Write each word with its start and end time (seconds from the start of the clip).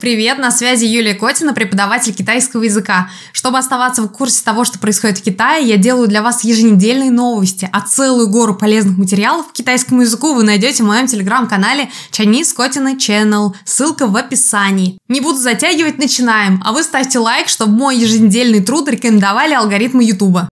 Привет, 0.00 0.38
на 0.38 0.50
связи 0.50 0.86
Юлия 0.86 1.12
Котина, 1.12 1.52
преподаватель 1.52 2.14
китайского 2.14 2.62
языка. 2.62 3.10
Чтобы 3.32 3.58
оставаться 3.58 4.00
в 4.00 4.08
курсе 4.08 4.42
того, 4.42 4.64
что 4.64 4.78
происходит 4.78 5.18
в 5.18 5.22
Китае, 5.22 5.68
я 5.68 5.76
делаю 5.76 6.08
для 6.08 6.22
вас 6.22 6.42
еженедельные 6.42 7.10
новости, 7.10 7.68
а 7.70 7.82
целую 7.82 8.30
гору 8.30 8.54
полезных 8.54 8.96
материалов 8.96 9.48
к 9.48 9.52
китайскому 9.52 10.00
языку 10.00 10.32
вы 10.32 10.42
найдете 10.42 10.84
в 10.84 10.86
моем 10.86 11.06
телеграм-канале 11.06 11.90
Chinese 12.12 12.56
Kotina 12.56 12.96
Channel. 12.96 13.52
Ссылка 13.66 14.06
в 14.06 14.16
описании. 14.16 14.96
Не 15.08 15.20
буду 15.20 15.38
затягивать, 15.38 15.98
начинаем. 15.98 16.62
А 16.64 16.72
вы 16.72 16.82
ставьте 16.82 17.18
лайк, 17.18 17.48
чтобы 17.48 17.72
мой 17.72 17.98
еженедельный 17.98 18.64
труд 18.64 18.88
рекомендовали 18.88 19.52
алгоритмы 19.52 20.02
Ютуба. 20.04 20.48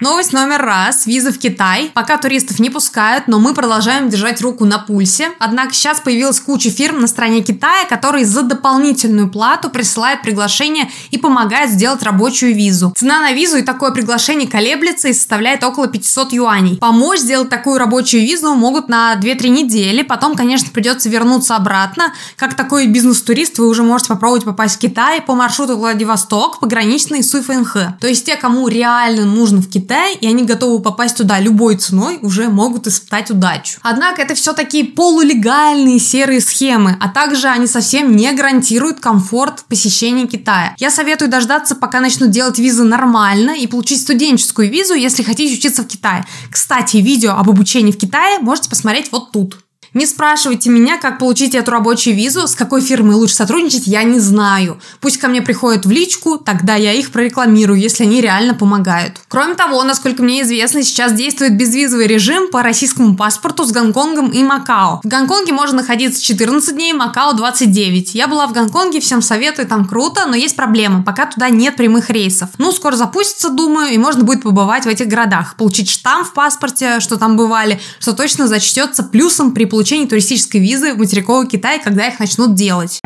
Новость 0.00 0.32
номер 0.32 0.62
раз. 0.62 1.06
Визы 1.06 1.32
в 1.32 1.40
Китай. 1.40 1.90
Пока 1.92 2.18
туристов 2.18 2.60
не 2.60 2.70
пускают, 2.70 3.26
но 3.26 3.40
мы 3.40 3.52
продолжаем 3.52 4.08
держать 4.08 4.40
руку 4.40 4.64
на 4.64 4.78
пульсе. 4.78 5.30
Однако 5.40 5.74
сейчас 5.74 5.98
появилась 5.98 6.38
куча 6.38 6.70
фирм 6.70 7.00
на 7.00 7.08
стороне 7.08 7.42
Китая, 7.42 7.84
которые 7.88 8.24
за 8.24 8.42
дополнительную 8.42 9.28
плату 9.28 9.70
присылают 9.70 10.22
приглашение 10.22 10.88
и 11.10 11.18
помогают 11.18 11.72
сделать 11.72 12.04
рабочую 12.04 12.54
визу. 12.54 12.94
Цена 12.96 13.18
на 13.18 13.32
визу 13.32 13.56
и 13.56 13.62
такое 13.62 13.90
приглашение 13.90 14.48
колеблется 14.48 15.08
и 15.08 15.12
составляет 15.12 15.64
около 15.64 15.88
500 15.88 16.32
юаней. 16.32 16.76
Помочь 16.76 17.18
сделать 17.18 17.48
такую 17.48 17.78
рабочую 17.78 18.22
визу 18.22 18.54
могут 18.54 18.88
на 18.88 19.16
2-3 19.16 19.48
недели. 19.48 20.02
Потом, 20.02 20.36
конечно, 20.36 20.70
придется 20.72 21.08
вернуться 21.08 21.56
обратно. 21.56 22.14
Как 22.36 22.54
такой 22.54 22.86
бизнес-турист 22.86 23.58
вы 23.58 23.66
уже 23.66 23.82
можете 23.82 24.10
попробовать 24.10 24.44
попасть 24.44 24.76
в 24.76 24.78
Китай 24.78 25.20
по 25.20 25.34
маршруту 25.34 25.76
Владивосток, 25.76 26.60
пограничный 26.60 27.24
Суйфэнхэ. 27.24 27.96
То 28.00 28.06
есть 28.06 28.24
те, 28.26 28.36
кому 28.36 28.68
реально 28.68 29.24
нужно 29.24 29.60
в 29.60 29.68
Китай 29.68 29.87
Китай, 29.88 30.16
и 30.16 30.26
они 30.26 30.44
готовы 30.44 30.82
попасть 30.82 31.16
туда 31.16 31.40
любой 31.40 31.76
ценой, 31.76 32.18
уже 32.20 32.50
могут 32.50 32.86
испытать 32.86 33.30
удачу. 33.30 33.80
Однако 33.82 34.20
это 34.20 34.34
все 34.34 34.52
такие 34.52 34.84
полулегальные 34.84 35.98
серые 35.98 36.42
схемы, 36.42 36.98
а 37.00 37.08
также 37.08 37.48
они 37.48 37.66
совсем 37.66 38.14
не 38.14 38.30
гарантируют 38.32 39.00
комфорт 39.00 39.64
посещения 39.66 40.26
Китая. 40.26 40.74
Я 40.76 40.90
советую 40.90 41.30
дождаться, 41.30 41.74
пока 41.74 42.00
начнут 42.00 42.30
делать 42.30 42.58
визы 42.58 42.84
нормально 42.84 43.52
и 43.52 43.66
получить 43.66 44.02
студенческую 44.02 44.70
визу, 44.70 44.92
если 44.92 45.22
хотите 45.22 45.56
учиться 45.56 45.82
в 45.82 45.86
Китае. 45.86 46.26
Кстати, 46.52 46.98
видео 46.98 47.32
об 47.32 47.48
обучении 47.48 47.92
в 47.92 47.96
Китае 47.96 48.40
можете 48.40 48.68
посмотреть 48.68 49.10
вот 49.10 49.32
тут. 49.32 49.56
Не 49.94 50.04
спрашивайте 50.04 50.68
меня, 50.68 50.98
как 50.98 51.18
получить 51.18 51.54
эту 51.54 51.70
рабочую 51.70 52.14
визу, 52.14 52.46
с 52.46 52.54
какой 52.54 52.82
фирмой 52.82 53.14
лучше 53.14 53.34
сотрудничать, 53.34 53.86
я 53.86 54.02
не 54.02 54.20
знаю. 54.20 54.78
Пусть 55.00 55.16
ко 55.16 55.28
мне 55.28 55.40
приходят 55.40 55.86
в 55.86 55.90
личку, 55.90 56.36
тогда 56.36 56.74
я 56.74 56.92
их 56.92 57.10
прорекламирую, 57.10 57.80
если 57.80 58.04
они 58.04 58.20
реально 58.20 58.54
помогают. 58.54 59.14
Кроме 59.28 59.54
того, 59.54 59.82
насколько 59.84 60.22
мне 60.22 60.42
известно, 60.42 60.82
сейчас 60.82 61.14
действует 61.14 61.56
безвизовый 61.56 62.06
режим 62.06 62.50
по 62.50 62.62
российскому 62.62 63.16
паспорту 63.16 63.64
с 63.64 63.72
Гонконгом 63.72 64.28
и 64.28 64.42
Макао. 64.42 65.00
В 65.02 65.08
Гонконге 65.08 65.54
можно 65.54 65.78
находиться 65.78 66.22
14 66.22 66.74
дней, 66.74 66.92
Макао 66.92 67.32
29. 67.32 68.14
Я 68.14 68.28
была 68.28 68.46
в 68.46 68.52
Гонконге, 68.52 69.00
всем 69.00 69.22
советую, 69.22 69.66
там 69.66 69.86
круто, 69.86 70.26
но 70.26 70.36
есть 70.36 70.56
проблема, 70.56 71.02
пока 71.02 71.26
туда 71.26 71.48
нет 71.48 71.76
прямых 71.76 72.10
рейсов. 72.10 72.50
Ну, 72.58 72.72
скоро 72.72 72.94
запустится, 72.94 73.48
думаю, 73.48 73.92
и 73.94 73.98
можно 73.98 74.22
будет 74.22 74.42
побывать 74.42 74.84
в 74.84 74.88
этих 74.88 75.08
городах, 75.08 75.56
получить 75.56 75.88
штамп 75.88 76.28
в 76.28 76.34
паспорте, 76.34 77.00
что 77.00 77.16
там 77.16 77.36
бывали, 77.36 77.80
что 78.00 78.12
точно 78.12 78.46
зачтется 78.46 79.02
плюсом 79.02 79.52
при 79.52 79.64
получении 79.64 79.77
получения 79.78 80.08
туристической 80.08 80.60
визы 80.60 80.92
в 80.92 80.98
материковый 80.98 81.46
Китай, 81.46 81.80
когда 81.80 82.08
их 82.08 82.18
начнут 82.18 82.56
делать. 82.56 82.98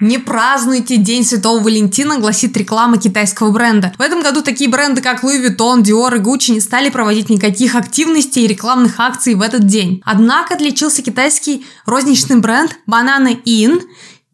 Не 0.00 0.16
празднуйте 0.16 0.96
День 0.96 1.26
Святого 1.26 1.62
Валентина, 1.62 2.18
гласит 2.18 2.56
реклама 2.56 2.96
китайского 2.96 3.50
бренда. 3.50 3.92
В 3.98 4.00
этом 4.00 4.22
году 4.22 4.40
такие 4.40 4.70
бренды, 4.70 5.02
как 5.02 5.22
Louis 5.24 5.46
Vuitton, 5.46 5.82
Dior 5.82 6.16
и 6.16 6.20
Gucci 6.20 6.52
не 6.52 6.60
стали 6.60 6.88
проводить 6.88 7.28
никаких 7.28 7.74
активностей 7.74 8.44
и 8.44 8.46
рекламных 8.46 8.98
акций 8.98 9.34
в 9.34 9.42
этот 9.42 9.66
день. 9.66 10.00
Однако 10.06 10.54
отличился 10.54 11.02
китайский 11.02 11.66
розничный 11.84 12.38
бренд 12.38 12.78
Banana 12.88 13.36
Inn 13.44 13.82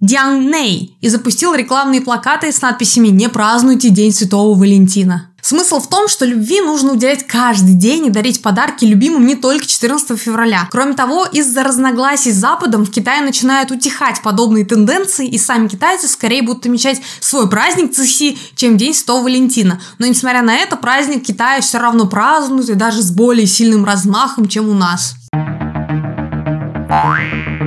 Диан 0.00 0.54
и 0.54 1.08
запустил 1.08 1.52
рекламные 1.52 2.00
плакаты 2.00 2.52
с 2.52 2.62
надписями 2.62 3.08
«Не 3.08 3.28
празднуйте 3.28 3.90
День 3.90 4.12
Святого 4.12 4.56
Валентина». 4.56 5.29
Смысл 5.42 5.80
в 5.80 5.88
том, 5.88 6.08
что 6.08 6.24
любви 6.24 6.60
нужно 6.60 6.92
уделять 6.92 7.26
каждый 7.26 7.74
день 7.74 8.06
и 8.06 8.10
дарить 8.10 8.42
подарки 8.42 8.84
любимым 8.84 9.26
не 9.26 9.34
только 9.34 9.66
14 9.66 10.18
февраля. 10.18 10.68
Кроме 10.70 10.94
того, 10.94 11.26
из-за 11.26 11.62
разногласий 11.62 12.32
с 12.32 12.36
Западом 12.36 12.84
в 12.84 12.90
Китае 12.90 13.22
начинают 13.22 13.70
утихать 13.70 14.22
подобные 14.22 14.64
тенденции, 14.64 15.26
и 15.26 15.38
сами 15.38 15.68
китайцы 15.68 16.08
скорее 16.08 16.42
будут 16.42 16.66
отмечать 16.66 17.00
свой 17.20 17.48
праздник 17.48 17.92
Цихи, 17.92 18.38
чем 18.54 18.76
День 18.76 18.94
Святого 18.94 19.24
Валентина. 19.24 19.80
Но 19.98 20.06
несмотря 20.06 20.42
на 20.42 20.54
это, 20.54 20.76
праздник 20.76 21.24
Китая 21.24 21.60
все 21.60 21.78
равно 21.78 22.06
празднуют 22.06 22.68
и 22.68 22.74
даже 22.74 23.02
с 23.02 23.10
более 23.10 23.46
сильным 23.46 23.84
размахом, 23.84 24.48
чем 24.48 24.68
у 24.68 24.74
нас. 24.74 25.14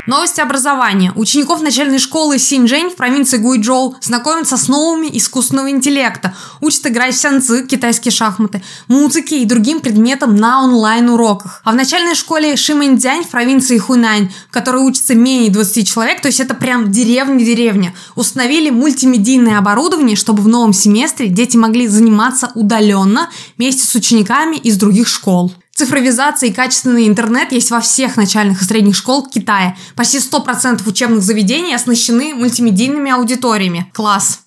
Новости 0.05 0.41
образования. 0.41 1.13
Учеников 1.15 1.61
начальной 1.61 1.97
школы 1.97 2.37
Синьчжэнь 2.37 2.89
в 2.89 2.95
провинции 2.95 3.37
Гуйчжоу 3.37 3.95
знакомятся 4.01 4.57
с 4.57 4.67
новыми 4.67 5.07
искусственного 5.17 5.69
интеллекта, 5.69 6.35
учат 6.59 6.87
играть 6.87 7.15
в 7.15 7.19
сянцы, 7.19 7.65
китайские 7.65 8.11
шахматы, 8.11 8.61
музыке 8.89 9.39
и 9.39 9.45
другим 9.45 9.79
предметам 9.79 10.35
на 10.35 10.61
онлайн-уроках. 10.65 11.61
А 11.63 11.71
в 11.71 11.75
начальной 11.75 12.15
школе 12.15 12.57
Шимэньцзянь 12.57 13.23
в 13.23 13.29
провинции 13.29 13.77
Хунань, 13.77 14.29
в 14.49 14.51
которой 14.51 14.85
учатся 14.85 15.15
менее 15.15 15.49
20 15.51 15.87
человек, 15.87 16.21
то 16.21 16.27
есть 16.27 16.41
это 16.41 16.53
прям 16.53 16.91
деревня-деревня, 16.91 17.93
установили 18.15 18.71
мультимедийное 18.71 19.57
оборудование, 19.57 20.17
чтобы 20.17 20.43
в 20.43 20.49
новом 20.49 20.73
семестре 20.73 21.29
дети 21.29 21.55
могли 21.55 21.87
заниматься 21.87 22.51
удаленно 22.55 23.29
вместе 23.57 23.87
с 23.87 23.95
учениками 23.95 24.57
из 24.57 24.75
других 24.75 25.07
школ. 25.07 25.53
Цифровизация 25.75 26.49
и 26.49 26.53
качественный 26.53 27.07
интернет 27.07 27.51
есть 27.51 27.71
во 27.71 27.79
всех 27.79 28.15
начальных 28.15 28.61
и 28.61 28.65
средних 28.65 28.95
школ 28.95 29.27
Китая. 29.27 29.75
Почти 29.95 30.19
100% 30.19 30.87
учебных 30.87 31.23
заведений 31.23 31.73
оснащены 31.73 32.35
мультимедийными 32.35 33.11
аудиториями. 33.11 33.89
Класс! 33.91 34.41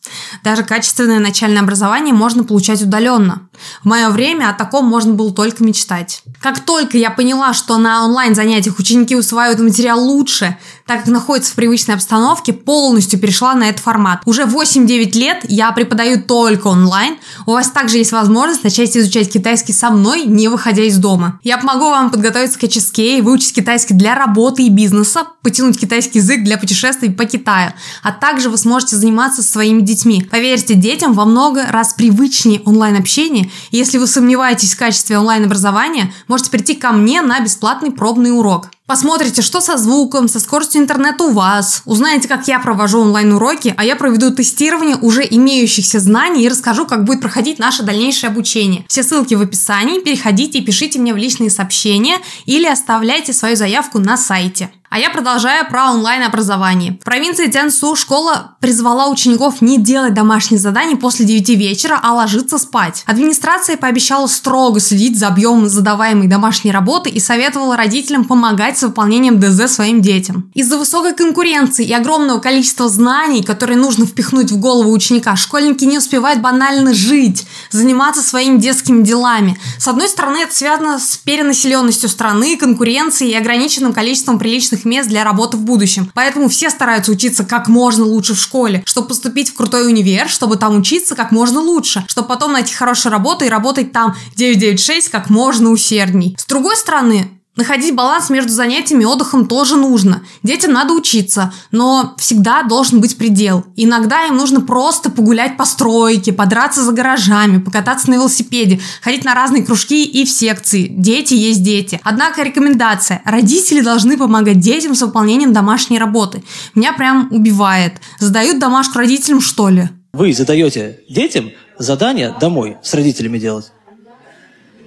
Даже 0.45 0.63
качественное 0.63 1.19
начальное 1.19 1.63
образование 1.63 2.15
можно 2.15 2.45
получать 2.45 2.81
удаленно. 2.81 3.49
В 3.83 3.87
мое 3.87 4.09
время 4.11 4.51
о 4.51 4.53
таком 4.53 4.87
можно 4.87 5.15
было 5.15 5.33
только 5.33 5.65
мечтать. 5.65 6.23
Как 6.41 6.61
только 6.61 6.97
я 6.97 7.11
поняла, 7.11 7.55
что 7.55 7.77
на 7.77 8.05
онлайн-занятиях 8.05 8.79
ученики 8.79 9.17
усваивают 9.17 9.59
материал 9.59 10.01
лучше, 10.01 10.57
так 10.87 11.01
как 11.01 11.09
находятся 11.09 11.53
в 11.53 11.57
привычной 11.57 11.97
обстановке, 11.97 12.53
полностью 12.53 13.19
перешла 13.19 13.55
на 13.55 13.69
этот 13.69 13.83
формат. 13.83 14.23
Уже 14.25 14.43
8-9 14.45 15.13
лет 15.19 15.39
я 15.49 15.73
преподаю 15.73 16.23
только 16.23 16.69
онлайн. 16.69 17.17
У 17.47 17.53
вас 17.53 17.71
также 17.71 17.99
есть 17.99 18.13
возможность 18.13 18.65
начать 18.65 18.97
изучать 18.97 19.31
китайский 19.31 19.73
со 19.73 19.91
мной, 19.91 20.25
не 20.25 20.49
выходя 20.49 20.85
из 20.85 20.97
дома. 20.99 21.41
Я 21.43 21.59
помогу 21.59 21.91
вам 21.91 22.11
подготовиться 22.11 22.59
к 22.59 22.63
HSK, 22.63 23.23
выучить 23.23 23.55
китайский 23.55 23.95
для 23.95 24.15
работы 24.15 24.63
и 24.63 24.71
бизнеса, 24.71 25.27
потянуть 25.43 25.79
китайский 25.79 26.19
язык 26.19 26.45
для 26.45 26.57
путешествий 26.57 27.11
по 27.11 27.25
Китаю, 27.25 27.73
а 28.03 28.13
также 28.13 28.49
вы 28.49 28.57
сможете 28.57 28.97
заниматься 28.97 29.43
своими 29.43 29.81
детьми. 29.81 30.27
Поверьте, 30.31 30.75
детям 30.75 31.13
во 31.13 31.25
много 31.25 31.67
раз 31.69 31.95
привычнее 31.95 32.63
онлайн-общение, 32.65 33.51
если 33.71 33.99
вы 33.99 34.07
сомневаетесь 34.07 34.75
в 34.75 34.79
качестве 34.79 35.19
онлайн-образования, 35.19 36.13
можете 36.29 36.51
прийти 36.51 36.75
ко 36.75 36.93
мне 36.93 37.23
на 37.23 37.41
бесплатный 37.41 37.91
пробный 37.91 38.31
урок. 38.31 38.69
Посмотрите, 38.87 39.43
что 39.43 39.61
со 39.61 39.77
звуком, 39.79 40.29
со 40.29 40.39
скоростью 40.39 40.81
интернета 40.81 41.25
у 41.25 41.33
вас. 41.33 41.83
Узнаете, 41.87 42.29
как 42.29 42.47
я 42.47 42.61
провожу 42.61 43.01
онлайн-уроки, 43.01 43.75
а 43.77 43.85
я 43.85 43.97
проведу 43.97 44.31
тестирование 44.31 44.97
уже 44.97 45.27
имеющихся 45.29 45.99
знаний 45.99 46.45
и 46.45 46.49
расскажу, 46.49 46.87
как 46.87 47.03
будет 47.03 47.21
проходить 47.21 47.59
наше 47.59 47.83
дальнейшее 47.83 48.31
обучение. 48.31 48.85
Все 48.87 49.03
ссылки 49.03 49.35
в 49.35 49.43
описании. 49.43 49.99
Переходите 49.99 50.59
и 50.59 50.65
пишите 50.65 51.01
мне 51.01 51.13
в 51.13 51.17
личные 51.17 51.51
сообщения 51.51 52.19
или 52.45 52.67
оставляйте 52.67 53.33
свою 53.33 53.57
заявку 53.57 53.99
на 53.99 54.17
сайте. 54.17 54.71
А 54.89 54.99
я 54.99 55.11
продолжаю 55.11 55.67
про 55.69 55.91
онлайн-образование. 55.91 56.99
В 57.01 57.05
провинции 57.05 57.49
Тянсу 57.49 57.97
школа 57.97 58.57
призвала 58.61 59.09
учеников 59.09 59.61
не 59.61 59.79
делать 59.79 60.15
домашние 60.15 60.61
задания 60.61 60.97
после 60.97 61.25
9 61.25 61.49
вечера, 61.51 61.99
а 62.03 62.15
ложиться 62.15 62.59
спать. 62.59 63.03
Администрация 63.07 63.77
пообещала 63.77 64.27
строго 64.27 64.81
следить 64.81 65.19
за 65.19 65.29
объемом 65.29 65.69
задаваемой 65.69 66.29
домашней 66.29 66.71
работы 66.71 67.11
и 67.11 67.19
советовала 67.19 67.77
родителям 67.77 68.25
помогать 68.25 68.79
с 68.79 68.83
выполнением 68.83 69.41
ДЗ 69.41 69.73
своим 69.73 70.01
детям. 70.01 70.51
Из-за 70.55 70.79
высокой 70.79 71.15
конкуренции 71.15 71.85
и 71.85 71.93
огромного 71.93 72.39
количества 72.39 72.89
знаний, 72.89 73.43
которые 73.43 73.79
нужно 73.79 74.07
впихнуть 74.07 74.53
в 74.53 74.59
голову 74.59 74.93
ученика, 74.93 75.37
школьники 75.37 75.85
не 75.85 75.99
успевают 75.99 76.41
банально 76.41 76.95
жить, 76.95 77.47
заниматься 77.71 78.23
своими 78.23 78.59
детскими 78.59 79.03
делами. 79.03 79.59
С 79.79 79.89
одной 79.89 80.09
стороны, 80.09 80.39
это 80.39 80.55
связано 80.55 80.99
с 80.99 81.17
перенаселенностью 81.17 82.09
страны, 82.09 82.57
конкуренцией 82.57 83.33
и 83.33 83.37
ограниченным 83.37 83.93
количеством 83.93 84.39
приличных 84.39 84.76
мест 84.85 85.09
для 85.09 85.25
работы 85.25 85.57
в 85.57 85.63
будущем. 85.63 86.11
Поэтому 86.15 86.49
все 86.49 86.71
стараются 86.71 87.13
учиться 87.13 87.45
как 87.45 87.69
можно 87.69 88.05
лучше 88.05 88.35
в 88.35 88.41
школе, 88.41 88.83
чтобы 88.87 89.09
поступить 89.09 89.51
в 89.51 89.55
крутой 89.55 89.87
универ, 89.89 90.29
чтобы 90.29 90.57
там 90.57 90.77
учиться 90.79 91.15
как 91.15 91.33
можно 91.33 91.61
лучше, 91.61 92.05
чтобы 92.09 92.29
потом 92.29 92.53
найти 92.53 92.75
хорошую 92.75 93.13
работу 93.13 93.45
и 93.45 93.49
работать 93.49 93.93
там 93.93 94.15
996 94.37 95.09
как 95.09 95.31
можно 95.31 95.71
усердней. 95.71 96.37
С 96.39 96.47
другой 96.47 96.77
стороны, 96.77 97.31
Находить 97.57 97.95
баланс 97.95 98.29
между 98.29 98.53
занятиями 98.53 99.03
и 99.03 99.07
отдыхом 99.07 99.47
тоже 99.47 99.77
нужно. 99.77 100.23
Детям 100.43 100.75
надо 100.75 100.93
учиться, 100.93 101.55
но 101.71 102.15
всегда 102.19 102.63
должен 102.63 103.01
быть 103.01 103.17
предел. 103.17 103.65
Иногда 103.77 104.27
им 104.27 104.37
нужно 104.37 104.61
просто 104.61 105.11
погулять 105.11 105.57
по 105.57 105.65
стройке, 105.65 106.35
подраться 106.35 106.83
за 106.83 106.93
гаражами, 106.93 107.59
покататься 107.59 108.11
на 108.11 108.15
велосипеде, 108.17 108.79
ходить 109.01 109.25
на 109.25 109.35
разные 109.35 109.65
кружки 109.65 110.05
и 110.05 110.27
в 110.27 110.31
секции. 110.31 110.89
Дети 110.89 111.33
есть 111.33 111.63
дети. 111.63 111.99
Однако 112.05 112.43
рекомендация. 112.43 113.23
Родители 113.25 113.81
должны 113.81 114.19
помогать 114.19 114.61
детям 114.61 114.95
с 114.95 115.01
выполнением 115.01 115.55
домашней 115.55 115.99
работы. 115.99 116.45
Меня 116.75 116.93
прям 116.93 117.29
убивает. 117.31 117.95
Задают 118.19 118.59
домашку 118.59 118.99
родителям, 118.99 119.41
что 119.41 119.71
ли? 119.71 119.89
Вы 120.13 120.35
задаете 120.35 121.01
детям 121.09 121.51
задание 121.79 122.35
домой 122.39 122.77
с 122.83 122.93
родителями 122.93 123.39
делать? 123.39 123.73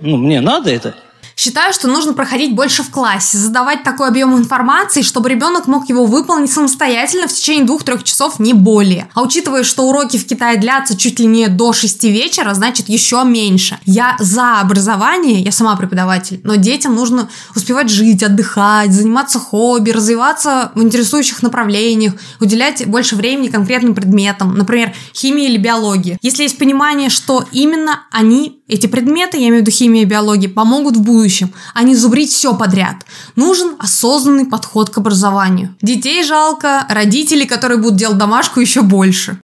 Ну, 0.01 0.17
мне 0.17 0.39
надо 0.39 0.69
это. 0.69 0.95
Считаю, 1.39 1.71
что 1.71 1.87
нужно 1.87 2.11
проходить 2.11 2.53
больше 2.53 2.83
в 2.83 2.89
классе, 2.89 3.37
задавать 3.37 3.83
такой 3.83 4.09
объем 4.09 4.37
информации, 4.37 5.03
чтобы 5.03 5.29
ребенок 5.29 5.67
мог 5.67 5.87
его 5.87 6.05
выполнить 6.05 6.51
самостоятельно 6.51 7.29
в 7.29 7.33
течение 7.33 7.63
двух-трех 7.63 8.03
часов, 8.03 8.39
не 8.39 8.53
более. 8.53 9.07
А 9.13 9.21
учитывая, 9.21 9.63
что 9.63 9.83
уроки 9.87 10.17
в 10.17 10.27
Китае 10.27 10.57
длятся 10.57 10.97
чуть 10.97 11.17
ли 11.17 11.25
не 11.27 11.47
до 11.47 11.71
6 11.71 12.03
вечера, 12.03 12.53
значит 12.53 12.89
еще 12.89 13.23
меньше. 13.23 13.79
Я 13.85 14.17
за 14.19 14.59
образование, 14.59 15.41
я 15.41 15.53
сама 15.53 15.77
преподаватель, 15.77 16.41
но 16.43 16.55
детям 16.55 16.93
нужно 16.93 17.29
успевать 17.55 17.89
жить, 17.89 18.21
отдыхать, 18.21 18.91
заниматься 18.91 19.39
хобби, 19.39 19.91
развиваться 19.91 20.73
в 20.75 20.83
интересующих 20.83 21.41
направлениях, 21.41 22.15
уделять 22.41 22.85
больше 22.85 23.15
времени 23.15 23.47
конкретным 23.47 23.95
предметам, 23.95 24.57
например, 24.57 24.93
химии 25.15 25.45
или 25.45 25.57
биологии. 25.57 26.17
Если 26.21 26.43
есть 26.43 26.57
понимание, 26.57 27.09
что 27.09 27.45
именно 27.53 28.01
они, 28.11 28.58
эти 28.69 28.87
предметы, 28.87 29.37
я 29.37 29.49
имею 29.49 29.57
в 29.57 29.61
виду 29.61 29.71
химия 29.71 30.03
и 30.03 30.05
биология, 30.05 30.47
помогут 30.47 30.95
в 30.95 31.01
будущем, 31.01 31.51
а 31.73 31.83
не 31.83 31.95
зубрить 31.95 32.31
все 32.31 32.55
подряд. 32.55 32.97
Нужен 33.35 33.75
осознанный 33.79 34.45
подход 34.45 34.91
к 34.91 34.97
образованию. 34.99 35.75
Детей 35.81 36.23
жалко, 36.23 36.85
родителей, 36.87 37.45
которые 37.45 37.79
будут 37.79 37.97
делать 37.97 38.17
домашку 38.17 38.59
еще 38.59 38.81
больше. 38.81 39.39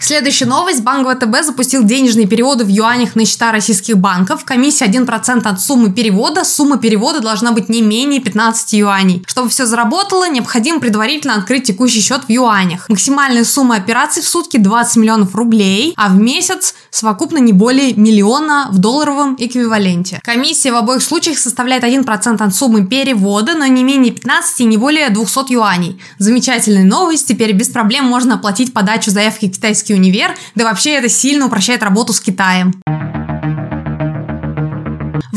Следующая 0.00 0.46
новость. 0.46 0.82
Банк 0.82 1.08
ВТБ 1.08 1.44
запустил 1.44 1.82
денежные 1.82 2.26
переводы 2.26 2.64
в 2.64 2.68
юанях 2.68 3.16
на 3.16 3.24
счета 3.24 3.52
российских 3.52 3.98
банков. 3.98 4.44
Комиссия 4.44 4.86
1% 4.86 5.46
от 5.46 5.60
суммы 5.60 5.92
перевода. 5.92 6.44
Сумма 6.44 6.78
перевода 6.78 7.20
должна 7.20 7.52
быть 7.52 7.68
не 7.68 7.82
менее 7.82 8.20
15 8.20 8.72
юаней. 8.74 9.24
Чтобы 9.26 9.48
все 9.48 9.66
заработало, 9.66 10.28
необходимо 10.28 10.80
предварительно 10.80 11.34
открыть 11.34 11.64
текущий 11.64 12.00
счет 12.00 12.22
в 12.28 12.30
юанях. 12.30 12.88
Максимальная 12.88 13.44
сумма 13.44 13.76
операций 13.76 14.22
в 14.22 14.28
сутки 14.28 14.56
20 14.56 14.96
миллионов 14.96 15.34
рублей, 15.34 15.94
а 15.96 16.08
в 16.08 16.16
месяц 16.16 16.74
совокупно 16.90 17.38
не 17.38 17.52
более 17.52 17.94
миллиона 17.94 18.68
в 18.70 18.78
долларовом 18.78 19.36
эквиваленте. 19.38 20.20
Комиссия 20.22 20.72
в 20.72 20.76
обоих 20.76 21.02
случаях 21.02 21.38
составляет 21.38 21.84
1% 21.84 22.42
от 22.42 22.54
суммы 22.54 22.86
перевода, 22.86 23.54
но 23.54 23.66
не 23.66 23.84
менее 23.84 24.12
15 24.12 24.60
и 24.60 24.64
не 24.64 24.76
более 24.76 25.10
200 25.10 25.52
юаней. 25.52 26.00
Замечательная 26.18 26.84
новость. 26.84 27.26
Теперь 27.28 27.52
без 27.52 27.68
проблем 27.68 28.04
можно 28.04 28.36
оплатить 28.36 28.72
подачу 28.72 29.10
заявки 29.10 29.48
китайских 29.48 29.87
китайский 29.88 29.94
универ, 29.94 30.34
да 30.54 30.64
вообще 30.64 30.94
это 30.94 31.08
сильно 31.08 31.46
упрощает 31.46 31.82
работу 31.82 32.12
с 32.12 32.20
Китаем. 32.20 32.72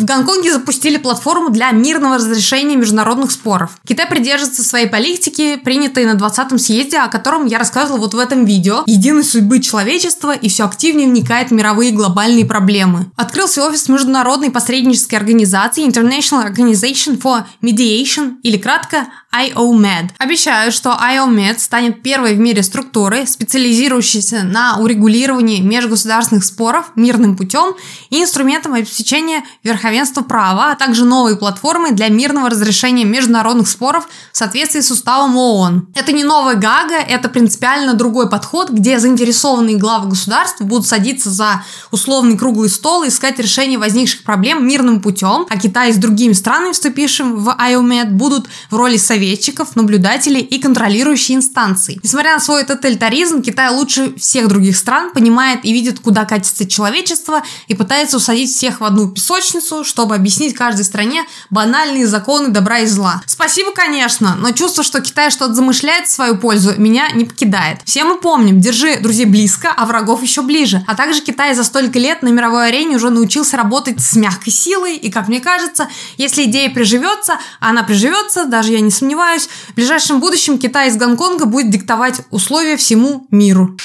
В 0.01 0.05
Гонконге 0.05 0.51
запустили 0.51 0.97
платформу 0.97 1.51
для 1.51 1.69
мирного 1.69 2.15
разрешения 2.15 2.75
международных 2.75 3.29
споров. 3.29 3.77
Китай 3.87 4.07
придерживается 4.07 4.63
своей 4.63 4.87
политики, 4.87 5.57
принятой 5.57 6.05
на 6.05 6.13
20-м 6.17 6.57
съезде, 6.57 6.97
о 6.97 7.07
котором 7.07 7.45
я 7.45 7.59
рассказывала 7.59 7.99
вот 7.99 8.15
в 8.15 8.17
этом 8.17 8.43
видео. 8.43 8.81
Единой 8.87 9.23
судьбы 9.23 9.59
человечества 9.59 10.31
и 10.31 10.49
все 10.49 10.65
активнее 10.65 11.07
вникает 11.07 11.49
в 11.49 11.53
мировые 11.53 11.91
глобальные 11.91 12.47
проблемы. 12.47 13.11
Открылся 13.15 13.63
офис 13.63 13.89
международной 13.89 14.49
посреднической 14.49 15.19
организации 15.19 15.87
International 15.87 16.51
Organization 16.51 17.21
for 17.21 17.43
Mediation, 17.61 18.37
или 18.41 18.57
кратко 18.57 19.05
IOMED. 19.31 20.09
Обещаю, 20.17 20.71
что 20.71 20.89
IOMED 20.89 21.59
станет 21.59 22.01
первой 22.01 22.33
в 22.33 22.39
мире 22.39 22.63
структурой, 22.63 23.27
специализирующейся 23.27 24.43
на 24.43 24.79
урегулировании 24.79 25.61
межгосударственных 25.61 26.43
споров 26.43 26.91
мирным 26.95 27.37
путем 27.37 27.75
и 28.09 28.21
инструментом 28.21 28.73
обеспечения 28.73 29.43
верховенства 29.63 29.90
права, 30.27 30.71
а 30.71 30.75
также 30.75 31.05
новой 31.05 31.35
платформой 31.37 31.91
для 31.91 32.09
мирного 32.09 32.49
разрешения 32.49 33.05
международных 33.05 33.67
споров 33.67 34.07
в 34.31 34.37
соответствии 34.37 34.81
с 34.81 34.91
уставом 34.91 35.37
ООН. 35.37 35.87
Это 35.95 36.11
не 36.11 36.23
новая 36.23 36.55
ГАГА, 36.55 36.97
это 37.07 37.29
принципиально 37.29 37.93
другой 37.93 38.29
подход, 38.29 38.69
где 38.69 38.99
заинтересованные 38.99 39.77
главы 39.77 40.09
государств 40.09 40.61
будут 40.61 40.87
садиться 40.87 41.29
за 41.29 41.63
условный 41.91 42.37
круглый 42.37 42.69
стол 42.69 43.03
и 43.03 43.09
искать 43.09 43.39
решение 43.39 43.77
возникших 43.77 44.23
проблем 44.23 44.67
мирным 44.67 45.01
путем, 45.01 45.45
а 45.49 45.57
Китай 45.57 45.93
с 45.93 45.97
другими 45.97 46.33
странами, 46.33 46.73
вступившим 46.73 47.37
в 47.37 47.49
IOMED, 47.49 48.11
будут 48.11 48.47
в 48.69 48.75
роли 48.75 48.97
советчиков, 48.97 49.75
наблюдателей 49.75 50.41
и 50.41 50.59
контролирующей 50.59 51.35
инстанции. 51.35 51.99
Несмотря 52.03 52.33
на 52.33 52.39
свой 52.39 52.63
тоталитаризм, 52.63 53.41
Китай 53.41 53.69
лучше 53.69 54.15
всех 54.15 54.47
других 54.47 54.77
стран 54.77 55.11
понимает 55.11 55.65
и 55.65 55.73
видит, 55.73 55.99
куда 55.99 56.25
катится 56.25 56.67
человечество 56.67 57.43
и 57.67 57.75
пытается 57.75 58.17
усадить 58.17 58.49
всех 58.49 58.81
в 58.81 58.83
одну 58.83 59.09
песочницу, 59.09 59.80
чтобы 59.83 60.15
объяснить 60.15 60.53
каждой 60.53 60.85
стране 60.85 61.25
банальные 61.49 62.07
законы 62.07 62.49
добра 62.49 62.79
и 62.79 62.85
зла. 62.85 63.21
Спасибо, 63.25 63.71
конечно, 63.71 64.35
но 64.39 64.51
чувство, 64.51 64.83
что 64.83 65.01
Китай 65.01 65.31
что-то 65.31 65.53
замышляет 65.53 66.07
в 66.07 66.11
свою 66.11 66.37
пользу, 66.37 66.73
меня 66.77 67.09
не 67.11 67.25
покидает. 67.25 67.79
Все 67.85 68.03
мы 68.03 68.17
помним, 68.17 68.59
держи 68.59 68.97
друзей 68.99 69.25
близко, 69.25 69.73
а 69.75 69.85
врагов 69.85 70.21
еще 70.21 70.41
ближе. 70.41 70.83
А 70.87 70.95
также 70.95 71.21
Китай 71.21 71.53
за 71.55 71.63
столько 71.63 71.99
лет 71.99 72.21
на 72.21 72.29
мировой 72.29 72.67
арене 72.67 72.95
уже 72.95 73.09
научился 73.09 73.57
работать 73.57 74.01
с 74.01 74.15
мягкой 74.15 74.53
силой, 74.53 74.95
и, 74.95 75.11
как 75.11 75.27
мне 75.27 75.39
кажется, 75.39 75.87
если 76.17 76.43
идея 76.43 76.69
приживется, 76.69 77.37
она 77.59 77.83
приживется, 77.83 78.45
даже 78.45 78.71
я 78.71 78.81
не 78.81 78.91
сомневаюсь, 78.91 79.49
в 79.69 79.73
ближайшем 79.75 80.19
будущем 80.19 80.57
Китай 80.57 80.89
из 80.89 80.97
Гонконга 80.97 81.45
будет 81.45 81.69
диктовать 81.69 82.21
условия 82.31 82.77
всему 82.77 83.27
миру. 83.31 83.77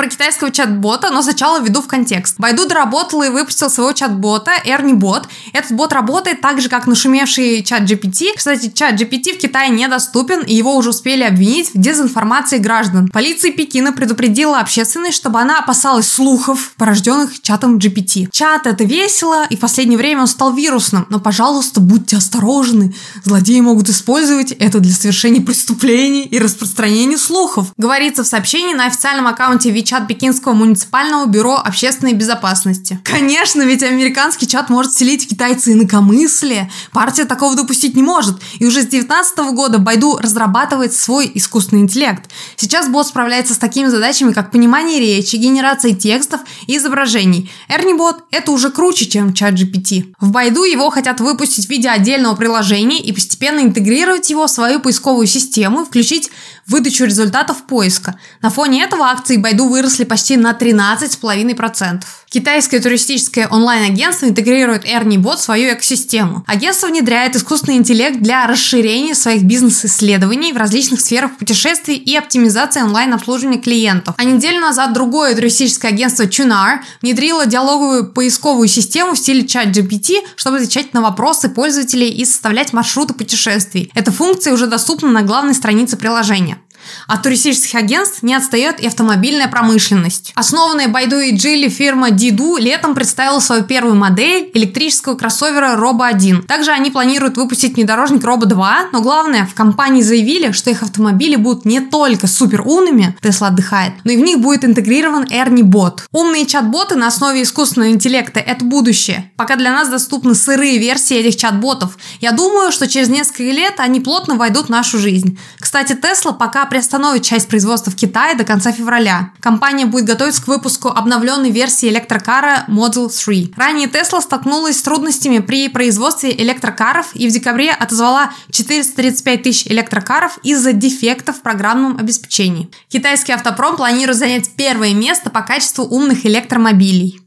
Про 0.00 0.08
китайского 0.08 0.50
чат-бота, 0.50 1.10
но 1.10 1.20
сначала 1.20 1.60
введу 1.60 1.82
в 1.82 1.86
контекст. 1.86 2.36
Байду 2.38 2.66
доработал 2.66 3.22
и 3.22 3.28
выпустил 3.28 3.68
своего 3.68 3.92
чат-бота 3.92 4.52
Ernie 4.64 4.94
Bot. 4.94 5.24
Этот 5.52 5.72
бот 5.72 5.92
работает 5.92 6.40
так 6.40 6.58
же, 6.62 6.70
как 6.70 6.86
нашумевший 6.86 7.62
чат 7.62 7.82
GPT. 7.82 8.28
Кстати, 8.34 8.72
чат 8.74 8.94
GPT 8.94 9.34
в 9.34 9.38
Китае 9.38 9.68
недоступен, 9.68 10.40
и 10.40 10.54
его 10.54 10.74
уже 10.74 10.88
успели 10.88 11.22
обвинить 11.22 11.74
в 11.74 11.78
дезинформации 11.78 12.56
граждан. 12.56 13.10
Полиция 13.12 13.52
Пекина 13.52 13.92
предупредила 13.92 14.60
общественность, 14.60 15.18
чтобы 15.18 15.38
она 15.38 15.58
опасалась 15.58 16.10
слухов, 16.10 16.72
порожденных 16.78 17.42
чатом 17.42 17.76
GPT. 17.76 18.28
Чат 18.32 18.66
это 18.66 18.84
весело, 18.84 19.44
и 19.50 19.56
в 19.56 19.60
последнее 19.60 19.98
время 19.98 20.22
он 20.22 20.28
стал 20.28 20.54
вирусным, 20.54 21.04
но, 21.10 21.20
пожалуйста, 21.20 21.82
будьте 21.82 22.16
осторожны. 22.16 22.94
Злодеи 23.22 23.60
могут 23.60 23.90
использовать 23.90 24.52
это 24.52 24.80
для 24.80 24.94
совершения 24.94 25.42
преступлений 25.42 26.22
и 26.22 26.38
распространения 26.38 27.18
слухов. 27.18 27.66
Говорится 27.76 28.24
в 28.24 28.26
сообщении 28.26 28.72
на 28.72 28.86
официальном 28.86 29.26
аккаунте 29.26 29.68
WeChat 29.68 29.89
чат 29.90 30.06
Пекинского 30.06 30.52
муниципального 30.52 31.26
бюро 31.26 31.56
общественной 31.56 32.12
безопасности. 32.12 33.00
Конечно, 33.02 33.62
ведь 33.62 33.82
американский 33.82 34.46
чат 34.46 34.70
может 34.70 34.92
селить 34.92 35.28
китайцы 35.28 35.72
инакомыслие. 35.72 36.70
Партия 36.92 37.24
такого 37.24 37.56
допустить 37.56 37.96
не 37.96 38.02
может. 38.02 38.36
И 38.60 38.66
уже 38.66 38.82
с 38.82 38.86
2019 38.86 39.38
года 39.52 39.78
Байду 39.78 40.16
разрабатывает 40.16 40.94
свой 40.94 41.28
искусственный 41.34 41.82
интеллект. 41.82 42.30
Сейчас 42.54 42.88
бот 42.88 43.08
справляется 43.08 43.52
с 43.52 43.58
такими 43.58 43.88
задачами, 43.88 44.30
как 44.30 44.52
понимание 44.52 45.00
речи, 45.00 45.34
генерация 45.34 45.92
текстов 45.92 46.42
и 46.68 46.76
изображений. 46.76 47.50
Эрнибот– 47.68 48.22
это 48.30 48.52
уже 48.52 48.70
круче, 48.70 49.06
чем 49.06 49.34
чат 49.34 49.54
GPT. 49.54 50.14
В 50.20 50.30
Байду 50.30 50.62
его 50.62 50.88
хотят 50.90 51.18
выпустить 51.18 51.66
в 51.66 51.68
виде 51.68 51.88
отдельного 51.88 52.36
приложения 52.36 53.00
и 53.00 53.10
постепенно 53.10 53.58
интегрировать 53.58 54.30
его 54.30 54.46
в 54.46 54.50
свою 54.50 54.78
поисковую 54.78 55.26
систему, 55.26 55.84
включить 55.84 56.30
выдачу 56.68 57.06
результатов 57.06 57.64
поиска. 57.64 58.16
На 58.40 58.50
фоне 58.50 58.84
этого 58.84 59.06
акции 59.06 59.36
Байду 59.36 59.66
выросли 59.66 59.79
почти 60.04 60.36
на 60.36 60.52
13,5%. 60.52 62.02
Китайское 62.28 62.80
туристическое 62.80 63.48
онлайн-агентство 63.48 64.26
интегрирует 64.26 64.84
AirNibot 64.84 65.36
в 65.36 65.40
свою 65.40 65.74
экосистему. 65.74 66.44
Агентство 66.46 66.86
внедряет 66.86 67.34
искусственный 67.34 67.78
интеллект 67.78 68.20
для 68.20 68.46
расширения 68.46 69.16
своих 69.16 69.42
бизнес-исследований 69.42 70.52
в 70.52 70.56
различных 70.56 71.00
сферах 71.00 71.36
путешествий 71.38 71.96
и 71.96 72.16
оптимизации 72.16 72.82
онлайн-обслуживания 72.82 73.58
клиентов. 73.58 74.14
А 74.16 74.22
неделю 74.22 74.60
назад 74.60 74.92
другое 74.92 75.34
туристическое 75.34 75.90
агентство 75.90 76.22
Tunar 76.22 76.78
внедрило 77.02 77.46
диалоговую 77.46 78.12
поисковую 78.12 78.68
систему 78.68 79.14
в 79.14 79.18
стиле 79.18 79.42
ChatGPT, 79.42 80.18
чтобы 80.36 80.58
отвечать 80.58 80.94
на 80.94 81.00
вопросы 81.00 81.48
пользователей 81.48 82.10
и 82.10 82.24
составлять 82.24 82.72
маршруты 82.72 83.12
путешествий. 83.12 83.90
Эта 83.96 84.12
функция 84.12 84.52
уже 84.52 84.68
доступна 84.68 85.10
на 85.10 85.22
главной 85.22 85.54
странице 85.54 85.96
приложения. 85.96 86.58
От 87.06 87.22
туристических 87.22 87.74
агентств 87.74 88.22
не 88.22 88.34
отстает 88.34 88.80
и 88.80 88.86
автомобильная 88.86 89.48
промышленность. 89.48 90.32
Основанная 90.34 90.88
Байду 90.88 91.18
и 91.18 91.34
Джили 91.34 91.68
фирма 91.68 92.10
Диду 92.10 92.56
летом 92.56 92.94
представила 92.94 93.40
свою 93.40 93.64
первую 93.64 93.94
модель 93.94 94.50
электрического 94.54 95.14
кроссовера 95.14 95.76
Robo 95.76 96.04
1. 96.04 96.42
Также 96.42 96.70
они 96.70 96.90
планируют 96.90 97.36
выпустить 97.36 97.74
внедорожник 97.74 98.22
Robo 98.22 98.46
2, 98.46 98.88
но 98.92 99.00
главное, 99.00 99.46
в 99.46 99.54
компании 99.54 100.02
заявили, 100.02 100.52
что 100.52 100.70
их 100.70 100.82
автомобили 100.82 101.36
будут 101.36 101.64
не 101.64 101.80
только 101.80 102.26
супер 102.26 102.62
умными, 102.62 103.16
Tesla 103.22 103.48
отдыхает, 103.48 103.94
но 104.04 104.12
и 104.12 104.16
в 104.16 104.20
них 104.20 104.38
будет 104.38 104.64
интегрирован 104.64 105.24
Ernie 105.24 105.62
Bot. 105.62 106.00
Умные 106.12 106.46
чат-боты 106.46 106.96
на 106.96 107.08
основе 107.08 107.42
искусственного 107.42 107.90
интеллекта– 107.90 108.40
это 108.40 108.64
будущее. 108.64 109.30
Пока 109.36 109.56
для 109.56 109.72
нас 109.72 109.88
доступны 109.88 110.34
сырые 110.34 110.78
версии 110.78 111.16
этих 111.16 111.38
чат-ботов. 111.38 111.96
Я 112.20 112.32
думаю, 112.32 112.72
что 112.72 112.88
через 112.88 113.08
несколько 113.08 113.42
лет 113.44 113.74
они 113.78 114.00
плотно 114.00 114.36
войдут 114.36 114.66
в 114.66 114.70
нашу 114.70 114.98
жизнь. 114.98 115.38
Кстати, 115.58 115.92
Tesla 115.92 116.36
пока 116.36 116.66
приостановит 116.80 117.24
часть 117.24 117.46
производства 117.46 117.92
в 117.92 117.94
Китае 117.96 118.34
до 118.34 118.44
конца 118.44 118.72
февраля. 118.72 119.32
Компания 119.40 119.84
будет 119.84 120.06
готовиться 120.06 120.42
к 120.42 120.48
выпуску 120.48 120.88
обновленной 120.88 121.50
версии 121.50 121.90
электрокара 121.90 122.64
Model 122.68 123.10
3. 123.10 123.52
Ранее 123.54 123.86
Tesla 123.86 124.22
столкнулась 124.22 124.78
с 124.78 124.82
трудностями 124.82 125.40
при 125.40 125.68
производстве 125.68 126.34
электрокаров 126.34 127.14
и 127.14 127.28
в 127.28 127.32
декабре 127.32 127.70
отозвала 127.70 128.30
435 128.50 129.42
тысяч 129.42 129.66
электрокаров 129.66 130.38
из-за 130.42 130.72
дефектов 130.72 131.36
в 131.36 131.42
программном 131.42 131.98
обеспечении. 131.98 132.70
Китайский 132.88 133.32
автопром 133.32 133.76
планирует 133.76 134.16
занять 134.16 134.50
первое 134.56 134.94
место 134.94 135.28
по 135.28 135.42
качеству 135.42 135.84
умных 135.84 136.24
электромобилей. 136.24 137.20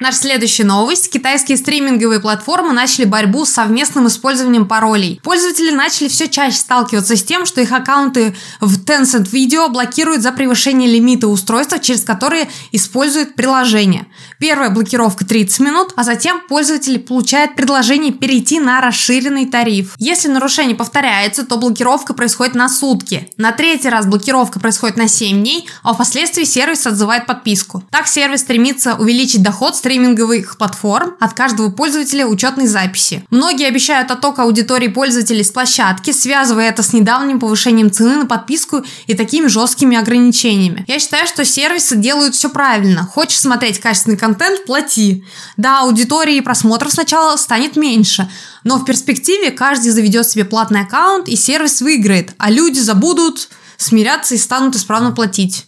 Наша 0.00 0.18
следующая 0.18 0.64
новость. 0.64 1.10
Китайские 1.10 1.58
стриминговые 1.58 2.20
платформы 2.20 2.72
начали 2.72 3.04
борьбу 3.04 3.44
с 3.44 3.50
совместным 3.50 4.06
использованием 4.06 4.66
паролей. 4.66 5.20
Пользователи 5.22 5.70
начали 5.70 6.08
все 6.08 6.28
чаще 6.28 6.56
сталкиваться 6.56 7.16
с 7.16 7.22
тем, 7.22 7.44
что 7.44 7.60
их 7.60 7.72
аккаунты 7.72 8.34
в 8.60 8.82
Tencent 8.84 9.30
Video 9.30 9.68
блокируют 9.68 10.22
за 10.22 10.32
превышение 10.32 10.88
лимита 10.88 11.28
устройства, 11.28 11.78
через 11.78 12.02
которые 12.02 12.48
используют 12.72 13.34
приложение. 13.34 14.06
Первая 14.38 14.70
блокировка 14.70 15.24
30 15.26 15.60
минут, 15.60 15.92
а 15.96 16.04
затем 16.04 16.40
пользователь 16.48 16.98
получает 17.00 17.56
предложение 17.56 18.12
перейти 18.12 18.60
на 18.60 18.80
расширенный 18.80 19.46
тариф. 19.46 19.94
Если 19.98 20.28
нарушение 20.28 20.76
повторяется, 20.76 21.44
то 21.44 21.56
блокировка 21.56 22.14
происходит 22.14 22.54
на 22.54 22.68
сутки. 22.68 23.30
На 23.36 23.52
третий 23.52 23.88
раз 23.88 24.06
блокировка 24.06 24.60
происходит 24.60 24.96
на 24.96 25.08
7 25.08 25.40
дней, 25.40 25.68
а 25.82 25.92
впоследствии 25.92 26.44
сервис 26.44 26.86
отзывает 26.86 27.26
подписку. 27.26 27.82
Так 27.90 28.06
сервис 28.06 28.40
стремится 28.40 28.94
увеличить 28.94 29.07
доход 29.38 29.76
стриминговых 29.76 30.58
платформ 30.58 31.16
от 31.20 31.32
каждого 31.34 31.70
пользователя 31.70 32.26
учетной 32.26 32.66
записи. 32.66 33.24
Многие 33.30 33.66
обещают 33.66 34.10
отток 34.10 34.38
аудитории 34.38 34.88
пользователей 34.88 35.44
с 35.44 35.50
площадки, 35.50 36.12
связывая 36.12 36.68
это 36.68 36.82
с 36.82 36.92
недавним 36.92 37.40
повышением 37.40 37.90
цены 37.90 38.16
на 38.16 38.26
подписку 38.26 38.84
и 39.06 39.14
такими 39.14 39.46
жесткими 39.46 39.96
ограничениями. 39.96 40.84
Я 40.86 40.98
считаю, 40.98 41.26
что 41.26 41.44
сервисы 41.44 41.96
делают 41.96 42.34
все 42.34 42.50
правильно. 42.50 43.04
Хочешь 43.04 43.40
смотреть 43.40 43.80
качественный 43.80 44.16
контент– 44.16 44.64
плати. 44.66 45.24
Да, 45.56 45.80
аудитории 45.80 46.36
и 46.36 46.40
просмотров 46.40 46.92
сначала 46.92 47.36
станет 47.36 47.76
меньше, 47.76 48.28
но 48.64 48.76
в 48.76 48.84
перспективе 48.84 49.50
каждый 49.50 49.90
заведет 49.90 50.28
себе 50.28 50.44
платный 50.44 50.82
аккаунт 50.82 51.28
и 51.28 51.36
сервис 51.36 51.80
выиграет, 51.80 52.34
а 52.38 52.50
люди 52.50 52.78
забудут 52.78 53.48
смиряться 53.78 54.34
и 54.34 54.38
станут 54.38 54.76
исправно 54.76 55.12
платить. 55.12 55.66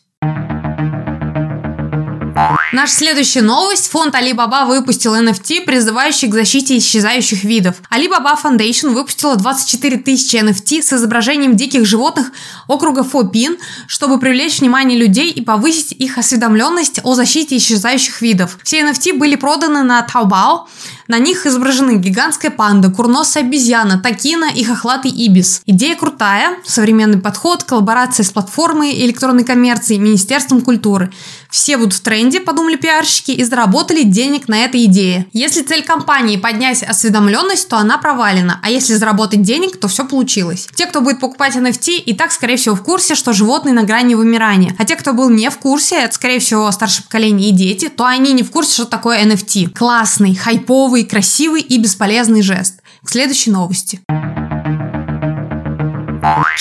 Наша 2.72 2.94
следующая 2.94 3.42
новость. 3.42 3.90
Фонд 3.90 4.14
Alibaba 4.14 4.66
выпустил 4.66 5.14
NFT, 5.14 5.64
призывающий 5.64 6.28
к 6.28 6.34
защите 6.34 6.78
исчезающих 6.78 7.44
видов. 7.44 7.76
Alibaba 7.90 8.40
Foundation 8.40 8.90
выпустила 8.90 9.36
24 9.36 9.98
тысячи 9.98 10.36
NFT 10.36 10.82
с 10.82 10.92
изображением 10.92 11.56
диких 11.56 11.84
животных 11.84 12.30
округа 12.68 13.02
Фопин, 13.02 13.58
чтобы 13.86 14.18
привлечь 14.20 14.60
внимание 14.60 14.98
людей 14.98 15.30
и 15.30 15.40
повысить 15.40 15.92
их 15.92 16.16
осведомленность 16.18 17.00
о 17.02 17.14
защите 17.14 17.56
исчезающих 17.56 18.22
видов. 18.22 18.58
Все 18.62 18.80
NFT 18.82 19.14
были 19.14 19.34
проданы 19.34 19.82
на 19.82 20.06
Taobao, 20.06 20.66
на 21.10 21.18
них 21.18 21.44
изображены 21.44 21.96
гигантская 21.96 22.52
панда, 22.52 22.88
курносая 22.88 23.42
обезьяна, 23.42 23.98
такина 23.98 24.44
и 24.44 24.62
хохлатый 24.62 25.10
ибис. 25.10 25.60
Идея 25.66 25.96
крутая, 25.96 26.56
современный 26.64 27.18
подход, 27.18 27.64
коллаборация 27.64 28.22
с 28.22 28.30
платформой 28.30 28.92
электронной 29.04 29.42
коммерции, 29.42 29.96
Министерством 29.96 30.60
культуры. 30.60 31.12
Все 31.50 31.76
будут 31.76 31.94
в 31.94 32.00
тренде, 32.00 32.40
подумали 32.40 32.76
пиарщики, 32.76 33.32
и 33.32 33.42
заработали 33.42 34.04
денег 34.04 34.46
на 34.46 34.64
этой 34.64 34.84
идее. 34.84 35.26
Если 35.32 35.62
цель 35.62 35.82
компании 35.82 36.36
поднять 36.36 36.84
осведомленность, 36.84 37.68
то 37.68 37.76
она 37.76 37.98
провалена, 37.98 38.60
а 38.62 38.70
если 38.70 38.94
заработать 38.94 39.42
денег, 39.42 39.80
то 39.80 39.88
все 39.88 40.04
получилось. 40.04 40.68
Те, 40.76 40.86
кто 40.86 41.00
будет 41.00 41.18
покупать 41.18 41.56
NFT, 41.56 41.96
и 41.96 42.14
так, 42.14 42.30
скорее 42.30 42.56
всего, 42.56 42.76
в 42.76 42.84
курсе, 42.84 43.16
что 43.16 43.32
животные 43.32 43.74
на 43.74 43.82
грани 43.82 44.14
вымирания. 44.14 44.76
А 44.78 44.84
те, 44.84 44.94
кто 44.94 45.12
был 45.12 45.28
не 45.28 45.50
в 45.50 45.58
курсе, 45.58 45.96
это, 45.96 46.14
скорее 46.14 46.38
всего, 46.38 46.70
старшее 46.70 47.02
поколение 47.02 47.48
и 47.48 47.52
дети, 47.52 47.88
то 47.88 48.04
они 48.04 48.32
не 48.32 48.44
в 48.44 48.52
курсе, 48.52 48.74
что 48.74 48.84
такое 48.84 49.24
NFT. 49.24 49.70
Классный, 49.70 50.36
хайповый, 50.36 50.99
новый, 51.00 51.04
красивый 51.04 51.62
и 51.62 51.78
бесполезный 51.78 52.42
жест. 52.42 52.82
К 53.02 53.10
следующей 53.10 53.50
новости. 53.50 54.00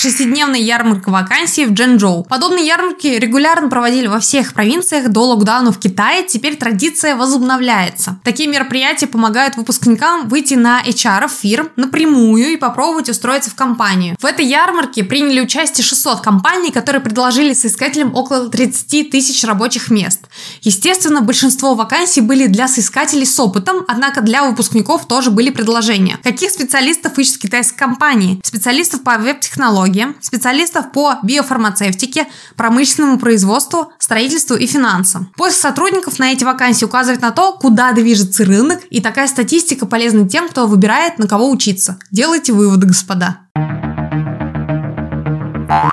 Шестидневная 0.00 0.60
ярмарка 0.60 1.10
вакансий 1.10 1.66
в 1.66 1.74
Джэнчжоу. 1.74 2.24
Подобные 2.24 2.66
ярмарки 2.66 3.06
регулярно 3.06 3.68
проводили 3.68 4.06
во 4.06 4.18
всех 4.18 4.54
провинциях 4.54 5.10
до 5.10 5.26
локдауна 5.26 5.72
в 5.72 5.78
Китае. 5.78 6.26
Теперь 6.26 6.56
традиция 6.56 7.16
возобновляется. 7.16 8.18
Такие 8.24 8.48
мероприятия 8.48 9.06
помогают 9.06 9.58
выпускникам 9.58 10.30
выйти 10.30 10.54
на 10.54 10.82
HR 10.82 11.28
фирм 11.28 11.68
напрямую 11.76 12.54
и 12.54 12.56
попробовать 12.56 13.10
устроиться 13.10 13.50
в 13.50 13.54
компанию. 13.54 14.16
В 14.18 14.24
этой 14.24 14.46
ярмарке 14.46 15.04
приняли 15.04 15.42
участие 15.42 15.84
600 15.84 16.22
компаний, 16.22 16.70
которые 16.70 17.02
предложили 17.02 17.52
соискателям 17.52 18.14
около 18.14 18.48
30 18.48 19.10
тысяч 19.10 19.44
рабочих 19.44 19.90
мест. 19.90 20.20
Естественно, 20.62 21.20
большинство 21.20 21.74
вакансий 21.74 22.22
были 22.22 22.46
для 22.46 22.68
соискателей 22.68 23.26
с 23.26 23.38
опытом, 23.38 23.84
однако 23.86 24.22
для 24.22 24.44
выпускников 24.44 25.06
тоже 25.06 25.30
были 25.30 25.50
предложения. 25.50 26.18
Каких 26.22 26.52
специалистов 26.52 27.18
ищет 27.18 27.36
китайская 27.36 27.76
компания? 27.76 28.40
Специалистов 28.42 29.02
по 29.02 29.18
веб-технологиям, 29.18 29.89
технологиям, 29.90 30.16
специалистов 30.20 30.92
по 30.92 31.18
биофармацевтике, 31.22 32.26
промышленному 32.56 33.18
производству, 33.18 33.92
строительству 33.98 34.56
и 34.56 34.66
финансам. 34.66 35.32
Поиск 35.36 35.58
сотрудников 35.58 36.18
на 36.18 36.32
эти 36.32 36.44
вакансии 36.44 36.84
указывает 36.84 37.22
на 37.22 37.30
то, 37.30 37.52
куда 37.52 37.92
движется 37.92 38.44
рынок, 38.44 38.80
и 38.90 39.00
такая 39.00 39.28
статистика 39.28 39.86
полезна 39.86 40.28
тем, 40.28 40.48
кто 40.48 40.66
выбирает, 40.66 41.18
на 41.18 41.26
кого 41.26 41.50
учиться. 41.50 41.98
Делайте 42.10 42.52
выводы, 42.52 42.86
господа. 42.86 43.38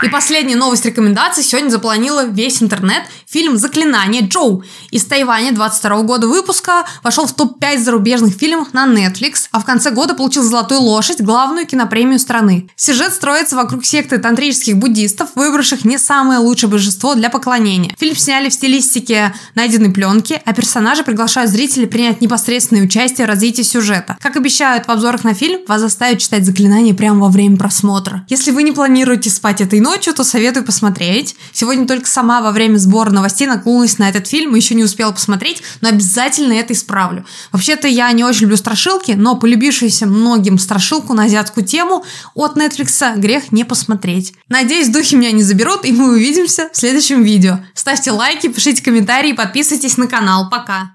И 0.02 0.10
последняя 0.10 0.56
новость 0.56 0.86
рекомендаций 0.86 1.44
сегодня 1.44 1.70
запланила 1.70 2.26
весь 2.26 2.64
интернет. 2.64 3.04
Фильм 3.30 3.58
«Заклинание 3.58 4.24
Джоу» 4.24 4.64
из 4.90 5.06
Тайваня 5.06 5.52
22 5.52 6.02
года 6.04 6.28
выпуска 6.28 6.86
вошел 7.04 7.28
в 7.28 7.34
топ-5 7.34 7.80
зарубежных 7.80 8.34
фильмов 8.34 8.74
на 8.74 8.88
Netflix, 8.88 9.48
а 9.52 9.60
в 9.60 9.66
конце 9.66 9.92
года 9.92 10.16
получил 10.16 10.44
«Золотую 10.44 10.82
лошадь» 10.82 11.22
главную 11.22 11.68
кинопремию 11.68 12.20
страны. 12.20 12.70
Сюжет 12.76 13.14
строится 13.14 13.56
вокруг 13.56 13.86
секты 13.86 14.18
тантрических 14.18 14.78
буддистов, 14.78 15.30
выбравших 15.36 15.86
не 15.86 15.98
самое 15.98 16.40
лучшее 16.40 16.70
божество 16.70 17.14
для 17.14 17.30
поклонения. 17.30 17.94
Фильм 18.00 18.16
сняли 18.16 18.50
в 18.50 18.54
стилистике 18.54 19.36
найденной 19.56 19.92
пленки, 19.92 20.42
а 20.44 20.54
персонажи 20.54 21.04
приглашают 21.04 21.52
зрителей 21.52 21.86
принять 21.86 22.22
непосредственное 22.22 22.84
участие 22.84 23.28
в 23.28 23.30
развитии 23.30 23.62
сюжета. 23.62 24.18
Как 24.22 24.38
обещают 24.38 24.88
в 24.88 24.90
обзорах 24.90 25.24
на 25.24 25.34
фильм, 25.34 25.62
вас 25.68 25.82
заставят 25.82 26.20
читать 26.20 26.46
заклинания 26.46 26.94
прямо 26.94 27.26
во 27.26 27.30
время 27.30 27.58
просмотра. 27.58 28.26
Если 28.30 28.52
вы 28.52 28.64
не 28.64 28.72
планируете 28.72 29.30
спать 29.30 29.62
этой 29.68 29.80
ночью, 29.80 30.14
то 30.14 30.24
советую 30.24 30.66
посмотреть. 30.66 31.36
Сегодня 31.54 31.88
только 31.88 32.08
сама 32.08 32.42
во 32.42 32.52
время 32.52 32.78
сбора 32.78 33.12
новостей 33.12 33.48
наткнулась 33.48 33.98
на 34.00 34.10
этот 34.10 34.28
фильм 34.28 34.56
еще 34.56 34.76
не 34.76 34.84
успела 34.84 35.12
посмотреть, 35.12 35.62
но 35.82 35.90
обязательно 35.90 36.54
это 36.54 36.74
исправлю. 36.74 37.26
Вообще-то 37.52 37.88
я 37.88 38.12
не 38.12 38.24
очень 38.24 38.44
люблю 38.44 38.58
страшилки, 38.58 39.12
но 39.12 39.36
полюбившуюся 39.36 40.08
многим 40.08 40.58
страшилку 40.58 41.14
на 41.14 41.24
азиатскую 41.26 41.66
тему 41.66 42.04
от 42.34 42.58
Netflix 42.58 43.18
грех 43.18 43.52
не 43.52 43.64
посмотреть. 43.64 44.34
Надеюсь, 44.50 44.90
духи 44.90 45.16
меня 45.16 45.32
не 45.32 45.44
заберут, 45.44 45.86
и 45.86 45.92
мы 45.92 46.12
увидимся 46.12 46.70
в 46.74 46.78
следующем 46.78 47.24
видео. 47.24 47.60
Ставьте 47.74 48.12
лайки, 48.12 48.48
пишите 48.48 48.84
комментарии, 48.84 49.34
подписывайтесь 49.34 49.98
на 49.98 50.08
канал. 50.08 50.50
Пока! 50.50 50.92